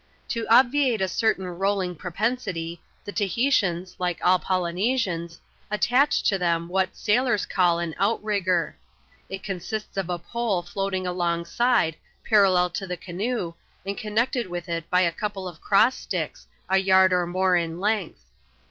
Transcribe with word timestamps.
1^0 0.29 0.45
obviate 0.49 0.99
a 0.99 1.07
certain 1.07 1.45
rolling 1.45 1.95
propensity, 1.95 2.81
the 3.05 3.11
Tahitians, 3.11 3.97
like 3.99 4.17
all 4.23 4.39
Polynesians, 4.39 5.39
attach 5.69 6.23
to 6.23 6.39
them 6.39 6.67
what 6.67 6.95
sailors 6.97 7.45
call 7.45 7.77
an" 7.77 7.93
outrigger." 7.99 8.75
It 9.29 9.43
consists 9.43 9.97
of 9.97 10.09
a 10.09 10.17
pole 10.17 10.63
floating 10.63 11.05
alongside, 11.05 11.97
parallel 12.27 12.71
to 12.71 12.87
the 12.87 12.97
canoe, 12.97 13.53
and 13.85 13.95
ocmnected 13.95 14.47
with 14.47 14.67
it 14.67 14.89
by 14.89 15.01
a 15.01 15.11
couple 15.11 15.47
of 15.47 15.61
cross 15.61 15.95
sticks, 15.99 16.47
a 16.67 16.79
yard 16.79 17.13
or 17.13 17.27
more 17.27 17.55
in 17.55 17.79
length. 17.79 18.25